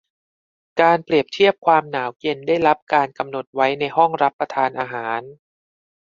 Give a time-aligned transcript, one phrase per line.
[0.81, 5.21] การเปรียบเทียบความหนาวเย็นได้รับการกำหนดไว้ในห้องรับประทานอาหาร